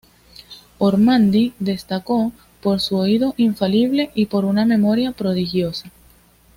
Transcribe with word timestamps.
Ormandy 0.79 1.53
destacó 1.59 2.31
por 2.63 2.79
su 2.79 2.97
oído 2.97 3.35
infalible 3.37 4.09
y 4.15 4.25
por 4.25 4.45
una 4.45 4.65
memoria 4.65 5.11
prodigiosa. 5.11 5.91